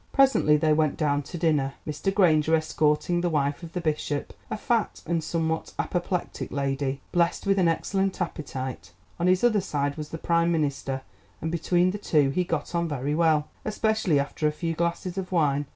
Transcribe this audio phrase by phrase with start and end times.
[0.11, 2.11] Presently they went down to dinner, Mr.
[2.11, 7.59] Granger escorting the wife of the Bishop, a fat and somewhat apoplectic lady, blessed with
[7.59, 8.93] an excellent appetite.
[9.19, 11.03] On his other side was the Prime Minister,
[11.39, 15.31] and between the two he got on very well, especially after a few glasses of
[15.31, 15.67] wine.